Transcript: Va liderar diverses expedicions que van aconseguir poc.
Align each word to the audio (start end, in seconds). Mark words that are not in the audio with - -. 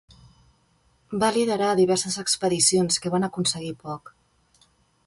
Va 1.23 1.29
liderar 1.35 1.67
diverses 1.81 2.17
expedicions 2.25 2.99
que 3.05 3.13
van 3.19 3.31
aconseguir 3.31 3.73
poc. 3.87 4.15